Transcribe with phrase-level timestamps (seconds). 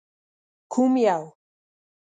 [0.71, 1.21] _کوم يو؟